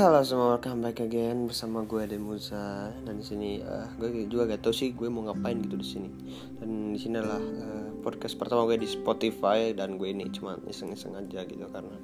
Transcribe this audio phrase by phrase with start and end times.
[0.00, 4.64] Halo semua, welcome back again bersama gue Demusa dan di sini uh, gue juga gak
[4.64, 6.08] tau sih gue mau ngapain gitu di sini.
[6.56, 11.20] Dan di sini adalah uh, podcast pertama gue di Spotify dan gue ini cuma iseng-iseng
[11.20, 12.00] aja gitu karena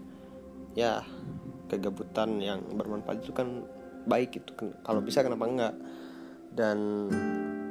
[0.76, 1.00] ya
[1.72, 3.64] kegabutan yang bermanfaat itu kan
[4.04, 5.74] baik itu kalau bisa kenapa enggak?
[6.52, 7.08] Dan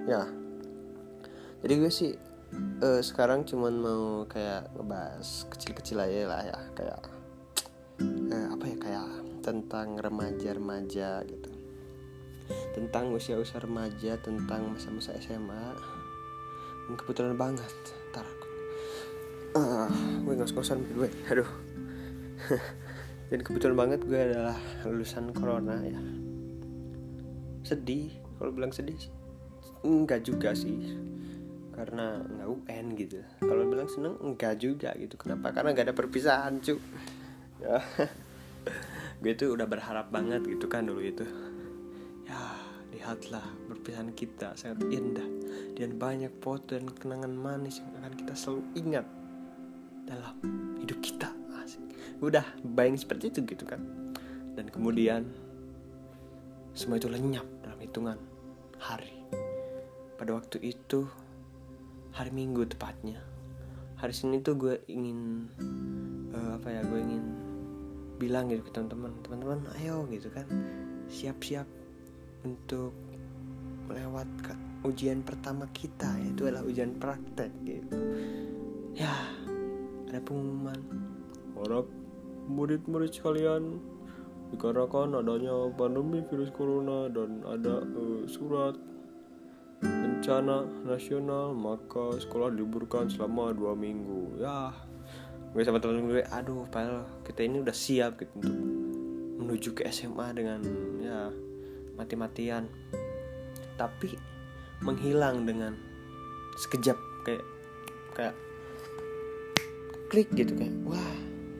[0.10, 0.26] ya
[1.62, 2.18] jadi gue sih
[2.82, 6.98] uh, sekarang cuman mau kayak ngebahas kecil-kecil aja lah ya kayak
[8.34, 11.52] uh, apa ya kayak tentang remaja-remaja gitu.
[12.73, 15.66] Tentang usia-usia remaja tentang masa-masa SMA
[16.86, 17.73] dan kebetulan banget
[18.13, 18.48] ntar aku
[19.58, 19.89] uh,
[20.26, 21.50] gue ngos-ngosan gue aduh.
[23.26, 25.98] Dan kebetulan banget gue adalah lulusan corona ya.
[27.66, 28.98] Sedih kalau bilang sedih
[29.81, 30.94] enggak juga sih.
[31.73, 33.17] Karena nggak UN gitu.
[33.41, 35.17] Kalau bilang seneng enggak juga gitu.
[35.17, 35.50] Kenapa?
[35.58, 36.77] Karena nggak ada perpisahan cu.
[37.66, 37.81] Ya
[39.21, 41.25] gue tuh udah berharap banget gitu kan dulu itu.
[42.25, 42.39] Ya
[42.95, 45.27] lihatlah perpisahan kita sangat indah
[45.75, 49.05] dan banyak foto dan kenangan manis yang akan kita selalu ingat
[50.08, 50.36] dalam
[50.80, 51.30] hidup kita.
[51.61, 51.83] Asik.
[52.23, 53.81] Udah bayang seperti itu gitu kan.
[54.55, 55.27] Dan kemudian
[56.75, 58.17] semua itu lenyap dalam hitungan
[58.80, 59.11] hari.
[60.16, 61.08] Pada waktu itu
[62.16, 63.19] hari minggu tepatnya
[63.95, 65.47] hari senin itu gue ingin
[66.36, 67.23] uh, apa ya gue ingin
[68.16, 70.47] bilang gitu ke teman-teman teman-teman ayo gitu kan.
[71.11, 71.67] Siap-siap
[72.47, 72.95] untuk
[73.88, 76.08] melewatkan ujian pertama kita.
[76.23, 77.97] Yaitu adalah ujian praktek gitu.
[78.95, 79.11] Ya
[80.09, 80.80] ada pengumuman.
[81.59, 81.88] Harap
[82.47, 83.81] murid-murid sekalian
[84.53, 88.77] dikarenakan adanya pandemi virus corona dan ada uh, surat
[89.81, 94.39] bencana nasional maka sekolah diliburkan selama dua minggu.
[94.39, 94.71] Ya
[95.56, 98.56] gue sama temen gue aduh padahal kita ini udah siap gitu untuk
[99.39, 100.59] menuju ke SMA dengan
[101.00, 101.31] ya
[101.95, 102.67] mati-matian.
[103.80, 104.20] Tapi
[104.83, 105.80] menghilang dengan
[106.60, 107.45] sekejap kayak
[108.16, 108.36] kayak
[110.11, 111.11] klik gitu kayak wah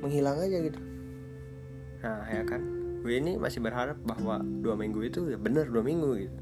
[0.04, 0.80] menghilang aja gitu.
[2.04, 2.60] Nah ya kan?
[3.00, 6.38] Gue ini masih berharap bahwa dua minggu itu ya bener dua minggu gitu.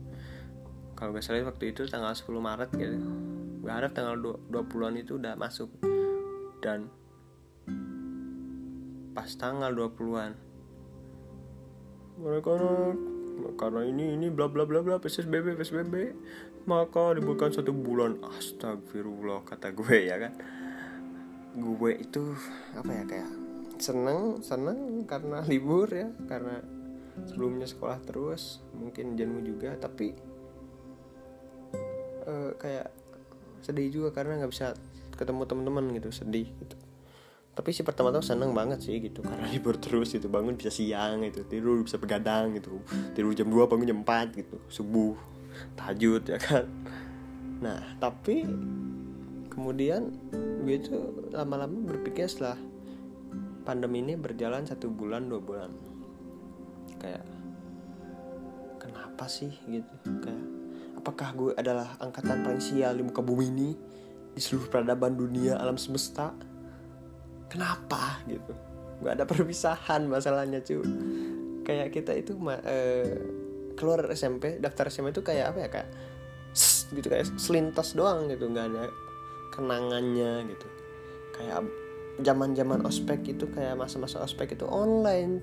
[0.97, 2.97] Kalau gak salah waktu itu tanggal 10 Maret gitu.
[3.59, 4.15] Gue harap tanggal
[4.47, 5.67] 20-an itu udah masuk.
[6.63, 6.87] Dan
[9.13, 10.33] pas tanggal 20-an
[12.13, 12.53] mereka
[13.57, 15.95] karena ini ini bla bla bla bla PSBB PSBB
[16.63, 18.19] maka dibuka satu bulan.
[18.23, 20.33] Astagfirullah kata gue ya kan?
[21.59, 22.33] Gue itu
[22.73, 23.31] apa ya kayak
[23.77, 26.07] seneng seneng karena libur ya.
[26.29, 26.63] Karena
[27.27, 29.75] sebelumnya sekolah terus mungkin jenuh juga.
[29.75, 30.15] Tapi
[32.23, 32.87] uh, kayak
[33.63, 34.75] sedih juga karena nggak bisa
[35.15, 36.75] ketemu teman-teman gitu sedih gitu
[37.53, 41.45] tapi sih pertama-tama seneng banget sih gitu karena libur terus gitu bangun bisa siang gitu
[41.45, 42.81] tidur bisa begadang gitu
[43.13, 45.13] tidur jam 2 bangun jam 4 gitu subuh
[45.77, 46.65] tahajud ya kan.
[47.61, 48.41] Nah tapi
[49.53, 50.09] kemudian
[50.65, 52.57] gue tuh lama-lama berpikir setelah
[53.63, 55.71] pandemi ini berjalan satu bulan dua bulan.
[56.97, 57.25] Kayak
[58.81, 59.93] kenapa sih gitu?
[60.25, 60.43] Kayak
[60.97, 63.69] apakah gue adalah angkatan paling sial di muka bumi ini
[64.33, 66.33] di seluruh peradaban dunia alam semesta
[67.53, 68.17] kenapa?
[68.25, 68.53] Gitu.
[69.05, 70.81] Nggak ada perpisahan masalahnya cu.
[71.63, 72.57] Kayak kita itu uh,
[73.77, 75.89] keluar SMP daftar SMP itu kayak apa ya kayak
[76.93, 78.89] gitu kayak selintas doang gitu nggak ada
[79.53, 80.67] kenangannya gitu.
[81.37, 81.69] Kayak
[82.21, 85.39] zaman zaman ospek itu kayak masa-masa ospek itu online.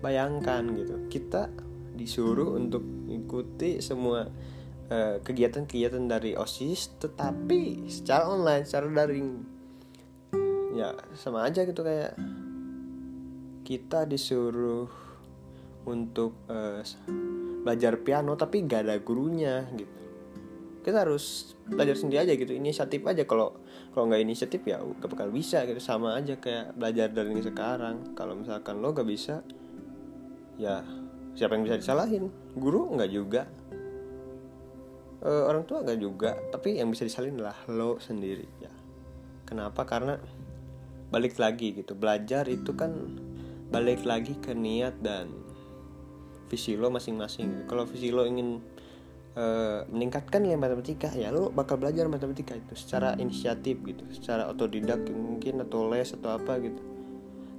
[0.00, 0.96] Bayangkan gitu.
[1.12, 1.52] Kita
[1.92, 4.24] disuruh untuk mengikuti semua
[5.22, 9.59] kegiatan-kegiatan uh, dari osis tetapi secara online secara daring
[10.74, 12.14] ya sama aja gitu kayak
[13.66, 14.90] kita disuruh
[15.86, 16.82] untuk uh,
[17.62, 19.98] belajar piano tapi gak ada gurunya gitu.
[20.80, 23.28] Kita harus belajar sendiri aja gitu inisiatif aja.
[23.28, 23.60] Kalau
[23.92, 25.78] kalau nggak inisiatif ya gak bakal bisa gitu.
[25.78, 28.16] Sama aja kayak belajar dari ini sekarang.
[28.16, 29.44] Kalau misalkan lo gak bisa
[30.56, 30.84] ya
[31.36, 32.32] siapa yang bisa disalahin?
[32.56, 33.44] Guru nggak juga.
[35.20, 36.32] E, orang tua nggak juga.
[36.48, 38.72] Tapi yang bisa disalahin adalah lo sendiri ya.
[39.44, 39.84] Kenapa?
[39.84, 40.16] Karena
[41.10, 41.92] balik lagi gitu.
[41.98, 42.94] Belajar itu kan
[43.70, 45.30] balik lagi ke niat dan
[46.50, 47.62] visi lo masing-masing gitu.
[47.70, 48.58] kalau visi lo ingin
[49.38, 55.06] uh, meningkatkan nilai matematika ya lo bakal belajar matematika itu secara inisiatif gitu secara otodidak
[55.14, 56.82] mungkin atau les atau apa gitu.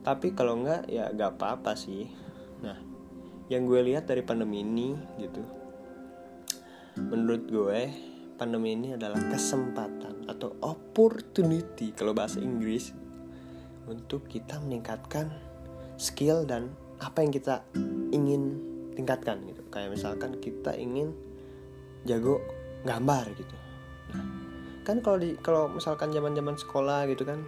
[0.04, 2.12] Tapi kalau enggak ya gak apa-apa sih.
[2.60, 2.76] Nah
[3.48, 5.44] yang gue lihat dari pandemi ini gitu
[6.96, 7.82] menurut gue
[8.40, 12.96] pandemi ini adalah kesempatan atau opportunity kalau bahasa Inggris
[13.90, 15.32] untuk kita meningkatkan
[15.98, 17.66] skill dan apa yang kita
[18.14, 18.62] ingin
[18.94, 19.62] tingkatkan gitu.
[19.74, 21.14] Kayak misalkan kita ingin
[22.06, 22.42] jago
[22.86, 23.56] gambar gitu.
[24.14, 24.26] Nah,
[24.86, 27.46] kan kalau di kalau misalkan zaman zaman sekolah gitu kan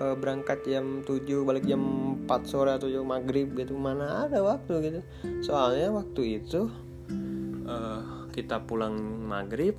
[0.00, 1.80] e, berangkat jam 7 balik jam
[2.24, 5.00] 4 sore atau jam maghrib gitu mana ada waktu gitu.
[5.44, 6.68] Soalnya waktu itu
[7.64, 7.76] e,
[8.32, 8.96] kita pulang
[9.28, 9.76] maghrib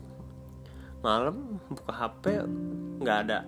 [1.02, 2.46] malam buka HP
[3.02, 3.40] nggak ada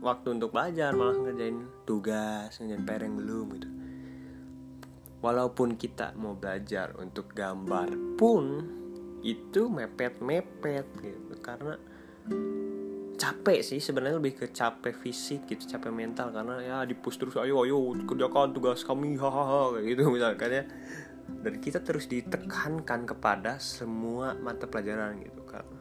[0.00, 3.68] waktu untuk belajar malah ngerjain tugas ngerjain pereng belum gitu.
[5.24, 8.62] Walaupun kita mau belajar untuk gambar pun
[9.26, 11.34] itu mepet-mepet gitu.
[11.42, 11.74] Karena
[13.16, 16.30] capek sih sebenarnya lebih ke capek fisik gitu capek mental.
[16.30, 20.64] Karena ya dipus terus ayo ayo kerjakan tugas kami hahaha kayak gitu misalkan ya.
[21.26, 25.75] Dan kita terus ditekankan kepada semua mata pelajaran gitu kan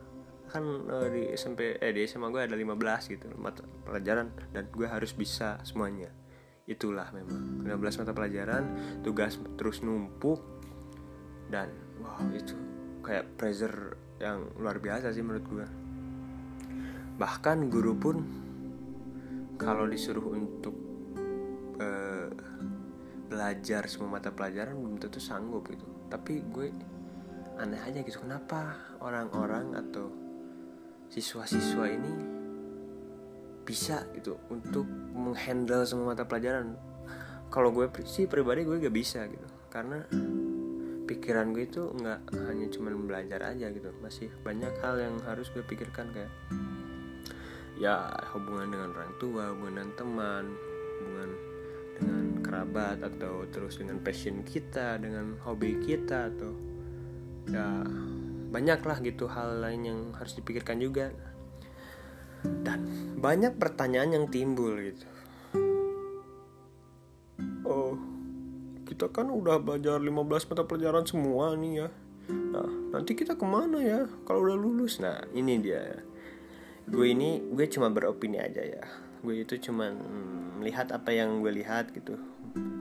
[0.56, 4.88] kan uh, di SMP eh di SMA gue ada 15 gitu mata pelajaran dan gue
[4.88, 6.08] harus bisa semuanya.
[6.66, 8.64] Itulah memang 15 mata pelajaran
[9.04, 10.40] tugas terus numpuk
[11.52, 11.70] dan
[12.00, 12.56] wow itu
[13.04, 15.68] kayak pressure yang luar biasa sih menurut gue.
[17.20, 18.18] Bahkan guru pun
[19.60, 20.76] kalau disuruh untuk
[21.84, 22.32] uh,
[23.28, 25.84] belajar semua mata pelajaran belum tentu sanggup gitu.
[26.08, 26.68] Tapi gue
[27.56, 30.25] aneh aja gitu kenapa orang-orang atau
[31.12, 32.14] siswa-siswa ini
[33.66, 36.78] bisa gitu untuk menghandle semua mata pelajaran.
[37.50, 39.48] Kalau gue sih pribadi gue gak bisa gitu.
[39.74, 40.06] Karena
[41.06, 43.90] pikiran gue itu nggak hanya cuma belajar aja gitu.
[44.02, 46.32] Masih banyak hal yang harus gue pikirkan kayak
[47.76, 50.48] ya hubungan dengan orang tua hubungan teman
[50.96, 51.32] hubungan
[51.96, 56.56] dengan kerabat atau terus dengan passion kita dengan hobi kita atau
[57.52, 57.84] ya
[58.56, 61.12] banyak lah gitu hal lain yang harus dipikirkan juga.
[62.40, 62.88] Dan
[63.20, 65.08] banyak pertanyaan yang timbul gitu.
[67.68, 68.00] Oh
[68.88, 71.88] kita kan udah belajar 15 mata pelajaran semua nih ya.
[72.32, 75.04] Nah nanti kita ke mana ya kalau udah lulus?
[75.04, 76.00] Nah ini dia.
[76.88, 78.88] Gue ini gue cuma beropini aja ya.
[79.20, 79.92] Gue itu cuma
[80.56, 82.16] melihat apa yang gue lihat gitu.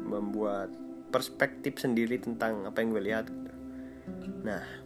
[0.06, 0.70] Membuat
[1.10, 3.52] perspektif sendiri tentang apa yang gue lihat gitu.
[4.44, 4.83] nah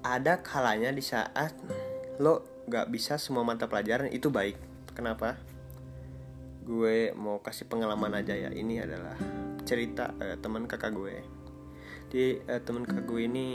[0.00, 1.52] ada kalanya di saat
[2.20, 4.56] lo gak bisa semua mata pelajaran itu baik.
[4.92, 5.36] Kenapa?
[6.64, 8.52] Gue mau kasih pengalaman aja ya.
[8.52, 9.16] Ini adalah
[9.64, 11.16] cerita uh, teman kakak gue.
[12.10, 13.46] Di uh, teman kakak gue ini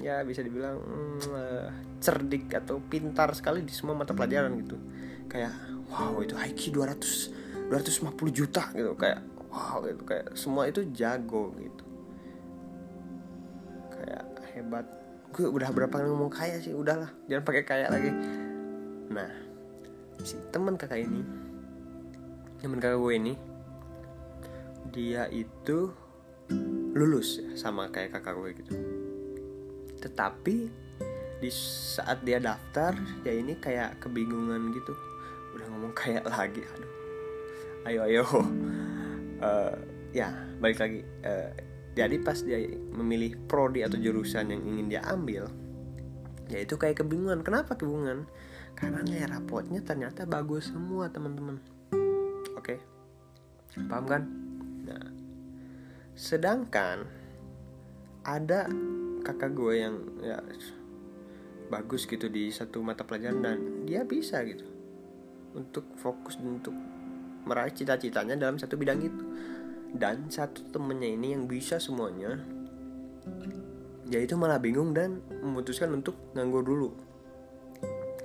[0.00, 0.80] ya bisa dibilang
[1.28, 1.68] uh,
[2.00, 4.76] cerdik atau pintar sekali di semua mata pelajaran gitu.
[5.28, 5.54] Kayak
[5.92, 8.96] wow itu IQ 200 250 juta gitu.
[8.96, 9.20] Kayak
[9.50, 11.84] wow itu kayak semua itu jago gitu.
[13.92, 14.24] Kayak
[14.56, 14.86] hebat
[15.30, 16.74] gue udah berapa kali ngomong kaya sih?
[16.74, 18.10] Udahlah jangan pakai kaya lagi.
[19.10, 19.30] Nah
[20.20, 21.24] si teman kakak ini
[22.60, 23.34] teman kakak gue ini
[24.92, 25.88] dia itu
[26.92, 28.72] lulus sama kayak kakak gue gitu.
[30.02, 30.56] Tetapi
[31.40, 32.92] di saat dia daftar
[33.24, 34.92] ya ini kayak kebingungan gitu.
[35.56, 36.92] Udah ngomong kayak lagi aduh.
[37.88, 38.24] Ayo ayo.
[39.40, 39.72] Uh,
[40.18, 40.28] ya
[40.58, 41.00] balik lagi.
[41.22, 42.60] Uh, jadi pas dia
[42.94, 45.50] memilih prodi atau jurusan yang ingin dia ambil
[46.50, 47.46] ya itu kayak kebingungan.
[47.46, 48.26] Kenapa kebingungan?
[48.74, 51.62] Karena nih rapotnya ternyata bagus semua teman-teman.
[52.58, 52.82] Oke?
[53.86, 54.22] Paham kan?
[54.82, 55.20] Nah
[56.20, 57.08] sedangkan
[58.26, 58.68] ada
[59.24, 60.36] kakak gue yang ya
[61.72, 64.68] bagus gitu di satu mata pelajaran dan dia bisa gitu
[65.56, 66.76] untuk fokus untuk
[67.48, 69.24] meraih cita-citanya dalam satu bidang itu
[69.94, 72.38] dan satu temennya ini yang bisa semuanya
[74.10, 76.90] dia itu malah bingung dan memutuskan untuk nganggur dulu.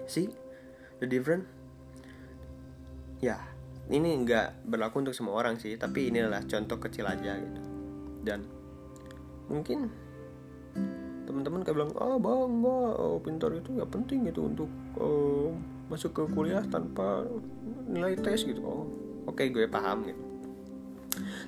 [0.09, 0.33] See?
[0.97, 1.45] The different?
[3.21, 3.37] Ya
[3.85, 7.61] ini nggak berlaku untuk semua orang sih tapi ini adalah contoh kecil aja gitu.
[8.25, 8.49] Dan
[9.45, 9.93] mungkin
[11.29, 15.53] teman-teman kayak bilang ah bang bang oh, pintar itu nggak penting gitu untuk oh,
[15.85, 17.29] masuk ke kuliah tanpa
[17.85, 18.65] nilai tes gitu.
[18.65, 18.89] Oh
[19.29, 20.24] oke okay, gue paham gitu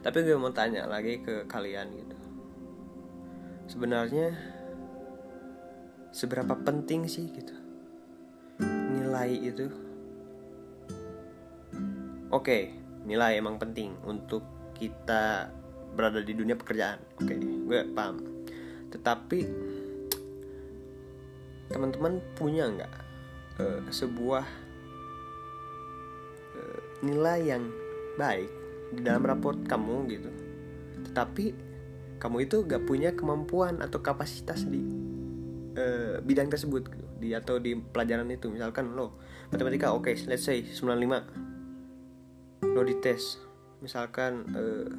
[0.01, 2.17] tapi gue mau tanya lagi ke kalian gitu.
[3.67, 4.31] Sebenarnya
[6.11, 7.55] seberapa penting sih gitu?
[8.65, 9.67] Nilai itu?
[12.31, 12.75] Oke
[13.07, 14.43] nilai emang penting untuk
[14.75, 15.47] kita
[15.95, 16.99] berada di dunia pekerjaan.
[17.23, 18.19] Oke gue paham.
[18.91, 19.39] Tetapi
[21.67, 22.93] teman-teman punya nggak
[23.59, 24.45] uh, sebuah
[26.55, 27.63] uh, nilai yang
[28.15, 30.29] baik di dalam raport kamu gitu.
[31.11, 31.45] Tetapi
[32.17, 34.81] kamu itu gak punya kemampuan atau kapasitas di
[35.77, 37.05] uh, bidang tersebut gitu.
[37.17, 38.49] di atau di pelajaran itu.
[38.49, 39.17] Misalkan lo
[39.53, 41.47] matematika oke okay, let's say 95
[42.73, 43.39] lo dites
[43.81, 44.89] misalkan uh,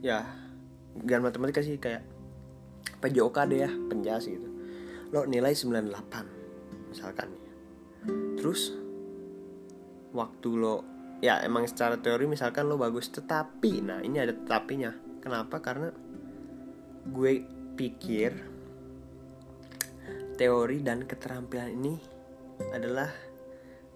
[0.00, 0.24] ya
[1.00, 2.04] gak matematika sih kayak
[3.00, 4.48] PJOK deh ya penjas gitu.
[5.12, 7.28] Lo nilai 98 misalkan.
[8.38, 8.72] Terus
[10.14, 10.93] waktu lo
[11.24, 14.92] ya emang secara teori misalkan lo bagus tetapi nah ini ada tetapinya.
[15.24, 15.64] Kenapa?
[15.64, 15.88] Karena
[17.08, 17.32] gue
[17.80, 18.32] pikir
[20.36, 21.96] teori dan keterampilan ini
[22.76, 23.08] adalah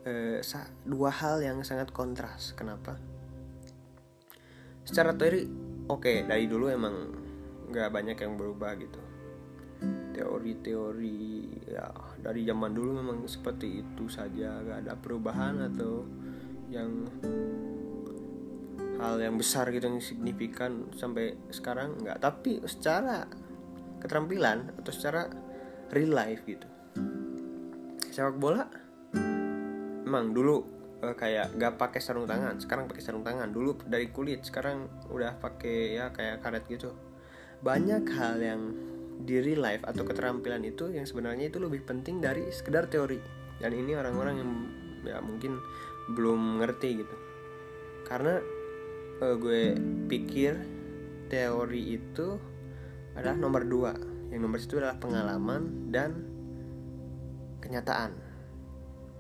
[0.09, 0.41] eh,
[0.89, 2.57] dua hal yang sangat kontras.
[2.57, 2.97] Kenapa?
[4.89, 5.45] Secara teori
[5.85, 6.97] oke okay, dari dulu emang
[7.69, 9.03] nggak banyak yang berubah gitu.
[10.17, 11.21] Teori-teori
[11.69, 11.93] ya
[12.25, 14.65] dari zaman dulu memang seperti itu saja.
[14.65, 16.09] Gak ada perubahan atau
[16.69, 17.09] yang
[18.99, 22.19] hal yang besar gitu yang signifikan sampai sekarang nggak.
[22.19, 23.25] Tapi secara
[24.03, 25.27] keterampilan atau secara
[25.95, 26.67] real life gitu.
[28.11, 28.67] Sepak bola
[30.09, 30.65] emang dulu
[31.05, 32.59] uh, kayak gak pakai sarung tangan.
[32.59, 33.53] Sekarang pakai sarung tangan.
[33.53, 36.91] Dulu dari kulit sekarang udah pakai ya kayak karet gitu.
[37.63, 38.63] Banyak hal yang
[39.19, 43.19] di real life atau keterampilan itu yang sebenarnya itu lebih penting dari sekedar teori.
[43.59, 44.53] Dan ini orang-orang yang
[45.07, 45.59] ya mungkin
[46.09, 47.17] belum ngerti gitu.
[48.09, 48.41] Karena
[49.21, 49.77] uh, gue
[50.09, 50.57] pikir
[51.29, 52.27] teori itu
[53.13, 53.93] adalah nomor dua.
[54.33, 56.11] Yang nomor satu adalah pengalaman dan
[57.61, 58.17] kenyataan.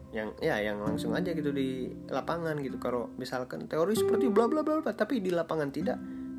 [0.08, 2.80] Yang ya yang langsung aja gitu di lapangan gitu.
[2.80, 5.98] Kalau misalkan teori seperti bla bla bla tapi di lapangan tidak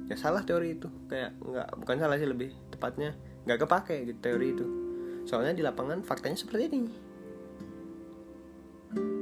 [0.09, 0.89] ya salah teori itu.
[1.05, 3.13] Kayak nggak bukan salah sih lebih tepatnya
[3.45, 4.65] nggak kepake gitu teori itu.
[5.29, 6.93] Soalnya di lapangan faktanya seperti ini.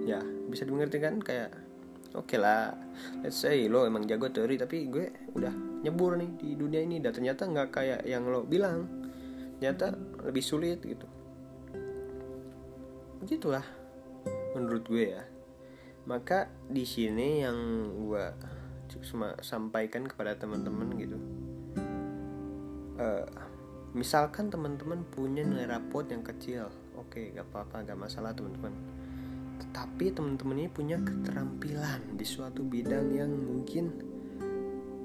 [0.07, 1.19] Ya bisa dimengerti kan?
[1.21, 1.53] Kayak
[2.15, 2.73] oke okay lah
[3.21, 7.13] let's say lo emang jago teori tapi gue udah nyebur nih di dunia ini dan
[7.13, 8.87] ternyata nggak kayak yang lo bilang.
[9.57, 9.93] Ternyata
[10.25, 11.07] lebih sulit gitu.
[13.21, 13.65] Begitulah
[14.53, 15.23] menurut gue ya.
[16.07, 17.57] Maka di sini yang
[18.07, 18.25] gue
[19.11, 21.17] cuma sampaikan kepada teman-teman gitu.
[22.97, 23.27] Uh,
[23.97, 28.69] misalkan teman-teman punya nilai rapot yang kecil oke okay, gak apa-apa gak masalah teman-teman
[29.57, 33.91] tetapi teman-teman ini punya keterampilan di suatu bidang yang mungkin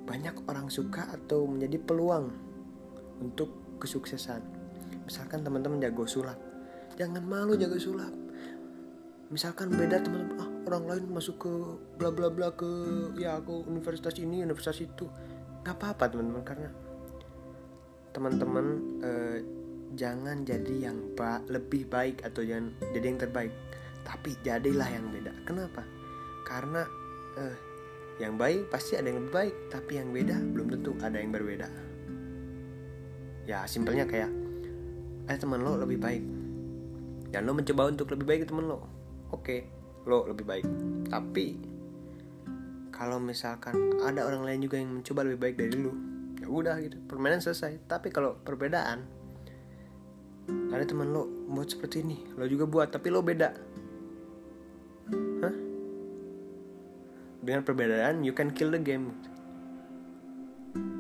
[0.05, 2.29] banyak orang suka atau menjadi peluang
[3.23, 4.45] untuk kesuksesan.
[5.09, 6.37] Misalkan teman-teman jago sulap.
[7.01, 8.13] Jangan malu jago sulap.
[9.33, 11.53] Misalkan beda teman-teman ah orang lain masuk ke
[11.97, 12.69] bla bla bla ke
[13.17, 15.09] ya aku universitas ini universitas itu.
[15.65, 16.71] Nggak apa-apa teman-teman karena
[18.13, 18.67] teman-teman
[19.01, 19.39] eh,
[19.97, 23.53] jangan jadi yang ba lebih baik atau jangan jadi yang terbaik
[24.03, 25.33] tapi jadilah yang beda.
[25.47, 25.83] Kenapa?
[26.47, 26.83] Karena
[27.39, 27.57] eh,
[28.21, 31.69] yang baik pasti ada yang lebih baik tapi yang beda belum tentu ada yang berbeda.
[33.49, 34.31] Ya simpelnya kayak
[35.27, 36.25] eh teman lo lebih baik.
[37.33, 38.85] Dan lo mencoba untuk lebih baik teman lo.
[39.33, 39.67] Oke
[40.05, 40.67] lo lebih baik.
[41.09, 41.47] Tapi
[42.93, 45.95] kalau misalkan ada orang lain juga yang mencoba lebih baik dari lo
[46.43, 47.87] ya udah gitu permainan selesai.
[47.89, 49.23] Tapi kalau perbedaan
[50.73, 53.72] ada teman lo buat seperti ini lo juga buat tapi lo beda
[55.43, 55.73] Hah?
[57.43, 59.11] dengan perbedaan you can kill the game.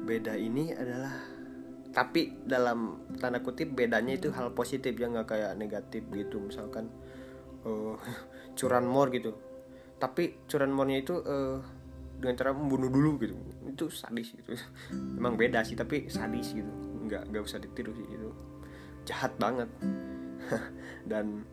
[0.03, 1.15] Beda ini adalah
[1.95, 6.91] tapi dalam tanda kutip bedanya itu hal positif ya nggak kayak negatif gitu misalkan
[7.69, 7.95] uh,
[8.59, 9.33] curanmor gitu.
[10.03, 11.63] Tapi curanmornya itu uh,
[12.19, 13.35] dengan cara membunuh dulu gitu.
[13.71, 14.59] Itu sadis gitu.
[15.19, 16.69] Emang beda sih tapi sadis gitu.
[17.07, 18.31] Nggak nggak usah ditiru sih itu
[19.07, 19.71] jahat banget.
[21.11, 21.47] Dan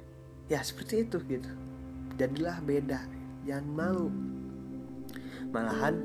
[0.49, 1.68] ya seperti itu gitu
[2.19, 2.99] jadilah beda.
[3.47, 4.07] Jangan malu.
[5.55, 5.95] Malahan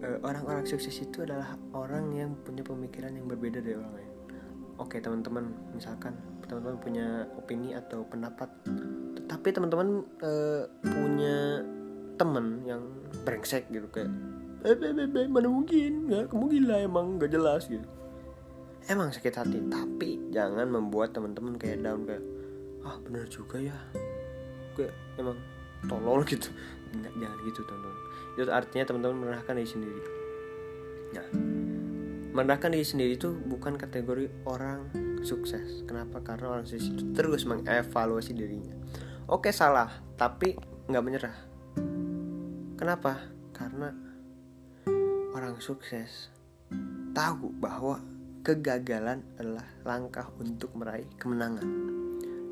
[0.00, 4.10] uh, orang-orang sukses itu adalah orang yang punya pemikiran yang berbeda dari orang lain.
[4.80, 7.06] Oke teman-teman misalkan teman-teman punya
[7.38, 8.50] opini atau pendapat
[9.30, 11.62] tapi teman-teman uh, punya
[12.18, 12.82] temen yang
[13.24, 14.10] brengsek gitu kayak
[14.66, 14.74] eh,
[15.06, 16.10] be, mana mungkin?
[16.10, 17.86] Nggak kamu gila emang gak jelas gitu.
[18.90, 22.24] Emang sakit hati tapi jangan membuat teman-teman kayak down kayak
[22.82, 23.78] ah bener juga ya
[24.76, 24.88] gue
[25.18, 25.38] emang
[25.86, 26.48] tolol gitu.
[26.92, 28.00] Nggak jangan gitu teman-teman.
[28.36, 30.00] Itu artinya teman-teman merendahkan diri sendiri.
[31.12, 31.26] Nah
[32.32, 34.88] merendahkan diri sendiri itu bukan kategori orang
[35.20, 35.84] sukses.
[35.84, 36.24] Kenapa?
[36.24, 38.72] Karena orang sukses itu terus mengevaluasi dirinya.
[39.28, 40.56] Oke salah tapi
[40.88, 41.36] nggak menyerah.
[42.80, 43.20] Kenapa?
[43.52, 43.92] Karena
[45.36, 46.32] orang sukses
[47.12, 48.00] tahu bahwa
[48.42, 51.91] kegagalan adalah langkah untuk meraih kemenangan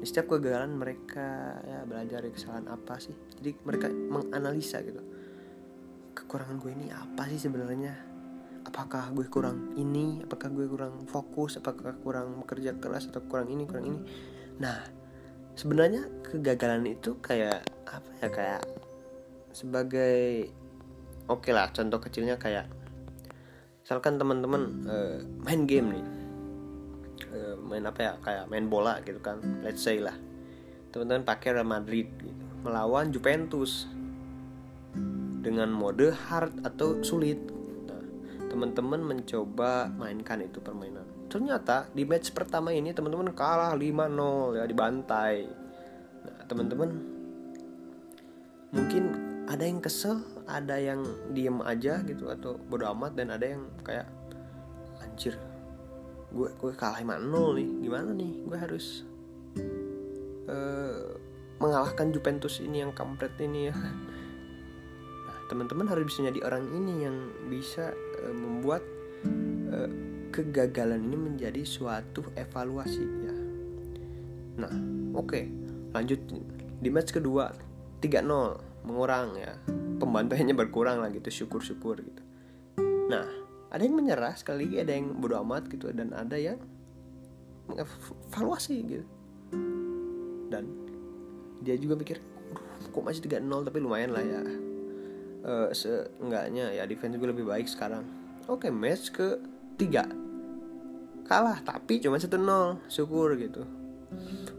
[0.00, 3.12] di setiap kegagalan mereka ya belajar dari kesalahan apa sih?
[3.36, 5.04] Jadi mereka menganalisa gitu.
[6.16, 7.92] Kekurangan gue ini apa sih sebenarnya?
[8.64, 10.24] Apakah gue kurang ini?
[10.24, 11.60] Apakah gue kurang fokus?
[11.60, 14.00] Apakah kurang bekerja keras atau kurang ini kurang ini?
[14.56, 14.80] Nah
[15.52, 18.28] sebenarnya kegagalan itu kayak apa ya?
[18.32, 18.62] Kayak
[19.52, 20.48] sebagai
[21.28, 22.70] oke okay lah contoh kecilnya kayak
[23.84, 26.06] misalkan teman-teman uh, main game nih
[27.62, 30.14] main apa ya kayak main bola gitu kan let's say lah.
[30.90, 32.44] Teman-teman pakai Real Madrid gitu.
[32.66, 33.86] Melawan Juventus
[35.40, 37.40] dengan mode hard atau sulit.
[37.88, 38.04] Nah,
[38.50, 41.06] teman-teman mencoba mainkan itu permainan.
[41.30, 45.46] Ternyata di match pertama ini teman-teman kalah 5-0 ya dibantai.
[46.26, 46.90] Nah teman-teman
[48.70, 49.02] mungkin
[49.50, 51.02] ada yang kesel ada yang
[51.34, 54.06] diem aja gitu atau bodo amat dan ada yang kayak
[55.02, 55.34] anjir
[56.30, 57.68] gue gue kalah 5-0 nih.
[57.86, 58.32] Gimana nih?
[58.46, 59.02] Gue harus
[60.50, 61.18] uh,
[61.60, 63.76] mengalahkan Juventus ini yang kampret ini ya.
[65.26, 67.16] Nah teman-teman harus bisa jadi orang ini yang
[67.50, 67.92] bisa
[68.24, 68.82] uh, membuat
[69.70, 69.90] uh,
[70.30, 73.34] kegagalan ini menjadi suatu evaluasi ya.
[74.64, 74.72] Nah
[75.14, 75.28] oke.
[75.28, 75.44] Okay,
[75.90, 76.20] lanjut
[76.80, 77.52] di match kedua
[78.00, 79.52] 3-0 mengurang ya.
[80.00, 82.22] Pembantaiannya berkurang lah gitu syukur-syukur gitu.
[83.12, 83.39] Nah
[83.70, 86.58] ada yang menyerah sekali lagi ada yang bodo amat gitu dan ada yang
[87.70, 89.06] mengevaluasi gitu.
[90.50, 90.66] Dan
[91.62, 92.18] dia juga mikir
[92.90, 94.42] kok masih 3-0 tapi lumayan lah ya.
[95.40, 98.02] Uh, seenggaknya ya defense gue lebih baik sekarang.
[98.50, 99.38] Oke okay, match ke
[99.78, 100.02] tiga.
[101.30, 102.26] Kalah tapi cuma 1-0
[102.90, 103.62] syukur gitu.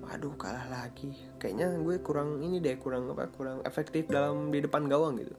[0.08, 1.12] Aduh kalah lagi.
[1.36, 5.36] Kayaknya gue kurang ini deh kurang apa kurang efektif dalam di depan gawang gitu.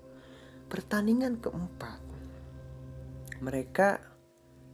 [0.68, 2.01] Pertandingan keempat
[3.42, 3.98] mereka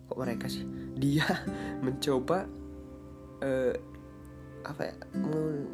[0.08, 0.64] kok mereka sih?
[0.94, 1.24] Dia
[1.84, 2.44] mencoba
[3.40, 3.74] uh,
[4.66, 4.94] apa ya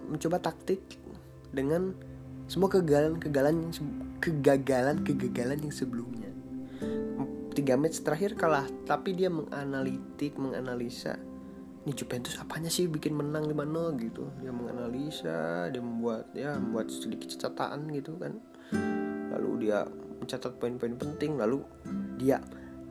[0.06, 0.80] mencoba taktik
[1.50, 1.94] dengan
[2.46, 3.72] semua kegagalan kegagalan
[4.22, 6.30] kegagalan kegagalan yang sebelumnya.
[7.54, 11.18] Tiga match terakhir kalah tapi dia menganalitik menganalisa
[11.84, 14.24] ini Juventus apanya sih bikin menang 5-0 gitu.
[14.40, 18.40] Dia menganalisa dia membuat ya membuat sedikit catatan gitu kan.
[19.36, 19.84] Lalu dia
[20.24, 21.60] mencatat poin-poin penting lalu
[22.16, 22.40] dia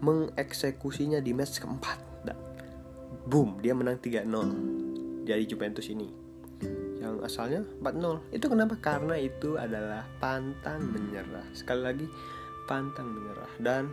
[0.04, 1.98] mengeksekusinya di match keempat.
[2.28, 2.36] Dan
[3.24, 6.12] boom dia menang 3-0 dari Juventus ini.
[7.00, 8.76] Yang asalnya 4-0 itu kenapa?
[8.84, 11.48] Karena itu adalah pantang menyerah.
[11.56, 12.08] Sekali lagi
[12.68, 13.52] pantang menyerah.
[13.60, 13.88] Dan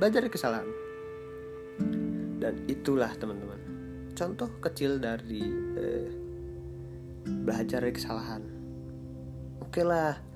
[0.00, 0.68] belajar kesalahan.
[2.40, 3.62] Dan itulah teman-teman
[4.12, 5.42] contoh kecil dari
[5.76, 6.08] eh,
[7.26, 8.42] belajar dari kesalahan.
[9.62, 10.31] Oke okay lah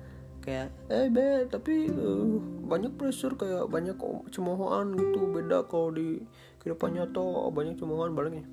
[0.47, 3.99] kayak eh be tapi uh, banyak pressure kayak banyak
[4.31, 5.27] cemoohan gitu.
[5.27, 6.23] Beda kalau di
[6.63, 8.47] kehidupan nyata banyak cemoohan baliknya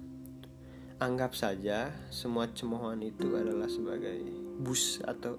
[1.02, 4.22] anggap saja semua cemoohan itu adalah sebagai
[4.62, 5.38] bus atau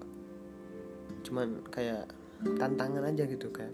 [1.24, 2.12] cuman kayak
[2.60, 3.72] tantangan aja gitu kan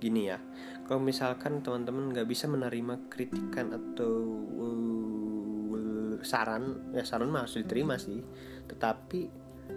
[0.00, 0.40] gini ya.
[0.88, 4.12] Kalau misalkan teman-teman nggak bisa menerima kritikan atau
[4.56, 8.24] uh, saran ya saran mah harus diterima sih.
[8.64, 9.20] Tetapi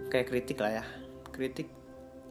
[0.08, 0.84] kayak kritik lah ya.
[1.28, 1.68] Kritik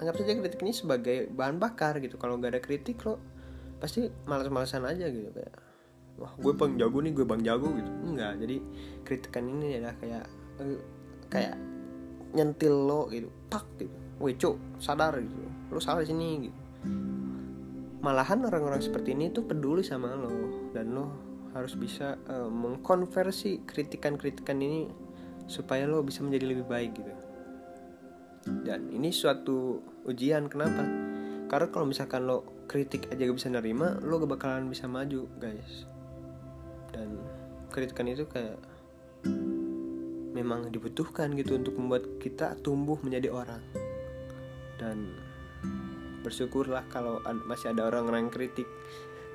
[0.03, 2.19] anggap saja kritik ini sebagai bahan bakar gitu.
[2.19, 3.17] Kalau nggak ada kritik lo
[3.79, 5.55] pasti malas-malasan aja gitu kayak
[6.15, 7.91] wah gue bang jago nih gue bang jago gitu.
[8.03, 8.55] Enggak jadi
[9.07, 10.25] kritikan ini adalah kayak
[10.59, 10.79] uh,
[11.31, 11.55] kayak
[12.35, 13.31] nyentil lo gitu.
[13.47, 13.95] Pak gitu.
[14.19, 15.47] Woi cuk sadar gitu.
[15.71, 16.59] Lo salah sini gitu.
[18.03, 20.69] Malahan orang-orang seperti ini tuh peduli sama lo.
[20.75, 21.05] Dan lo
[21.55, 24.89] harus bisa uh, mengkonversi kritikan-kritikan ini
[25.45, 27.32] supaya lo bisa menjadi lebih baik gitu
[28.43, 30.83] dan ini suatu ujian kenapa?
[31.47, 35.87] Karena kalau misalkan lo kritik aja gak bisa nerima lo gak bakalan bisa maju guys.
[36.91, 37.23] Dan
[37.71, 38.59] kritikan itu kayak
[40.35, 43.63] memang dibutuhkan gitu untuk membuat kita tumbuh menjadi orang.
[44.75, 45.15] Dan
[46.23, 48.67] bersyukurlah kalau masih ada orang-orang kritik.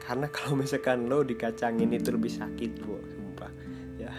[0.05, 3.01] Karena kalau misalkan lo dikacangin itu lebih sakit bu.
[3.09, 3.53] Sumpah.
[3.97, 4.12] Ya.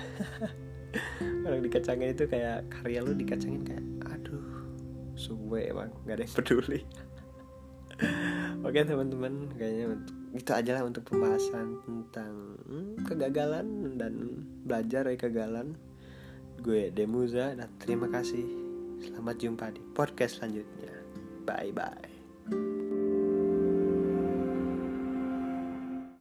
[1.45, 3.86] Orang dikacangin itu kayak karya lo dikacangin kayak
[5.30, 6.80] suwe emang nggak ada yang peduli.
[8.65, 9.86] Oke teman-teman kayaknya
[10.34, 12.34] itu aja lah untuk pembahasan tentang
[12.65, 14.13] hmm, kegagalan dan
[14.65, 15.78] belajar dari kegagalan.
[16.60, 18.44] Gue Demuza dan terima kasih.
[19.00, 20.92] Selamat jumpa di podcast selanjutnya.
[21.48, 22.79] Bye bye